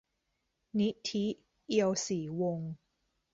[0.79, 1.25] นิธิ
[1.67, 2.71] เอียวศรีวงศ์